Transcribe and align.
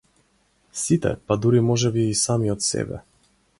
Сите 0.83 1.11
па 1.27 1.37
дури 1.45 1.63
можеби 1.69 2.07
и 2.15 2.17
самиот 2.25 2.69
себе. 2.71 3.01